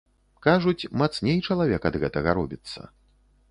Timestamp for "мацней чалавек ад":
1.01-1.95